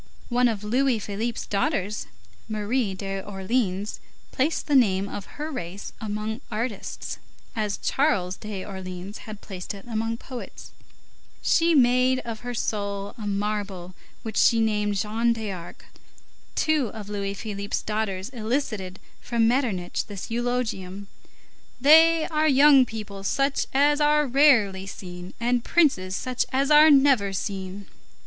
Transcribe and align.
One 0.29 0.47
of 0.47 0.63
Louis 0.63 0.97
Philippe's 0.97 1.45
daughters, 1.45 2.07
Marie 2.49 2.95
d'Orleans, 2.95 3.99
placed 4.31 4.65
the 4.65 4.73
name 4.75 5.07
of 5.07 5.25
her 5.37 5.51
race 5.51 5.93
among 6.01 6.41
artists, 6.49 7.19
as 7.55 7.77
Charles 7.77 8.35
d'Orleans 8.35 9.19
had 9.29 9.41
placed 9.41 9.75
it 9.75 9.85
among 9.87 10.17
poets. 10.17 10.71
She 11.43 11.75
made 11.75 12.17
of 12.21 12.39
her 12.39 12.55
soul 12.55 13.13
a 13.15 13.27
marble 13.27 13.93
which 14.23 14.37
she 14.37 14.59
named 14.59 14.95
Jeanne 14.95 15.33
d'Arc. 15.33 15.85
Two 16.55 16.87
of 16.87 17.07
Louis 17.07 17.35
Philippe's 17.35 17.83
daughters 17.83 18.29
elicited 18.29 18.97
from 19.19 19.47
Metternich 19.47 20.07
this 20.07 20.31
eulogium: 20.31 21.09
"They 21.79 22.25
are 22.27 22.47
young 22.47 22.87
people 22.87 23.23
such 23.23 23.67
as 23.71 24.01
are 24.01 24.25
rarely 24.25 24.87
seen, 24.87 25.35
and 25.39 25.63
princes 25.63 26.15
such 26.15 26.47
as 26.51 26.71
are 26.71 26.89
never 26.89 27.31
seen." 27.33 27.85